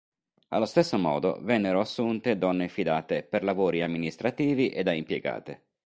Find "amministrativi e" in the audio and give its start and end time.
3.83-4.81